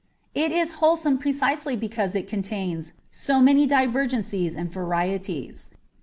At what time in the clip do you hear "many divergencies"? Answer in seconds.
3.39-4.55